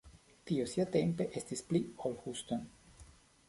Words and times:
Tio 0.51 0.65
siatempe 0.71 1.29
estis 1.43 1.63
pli 1.69 1.85
ol 2.09 2.19
Houston. 2.25 2.69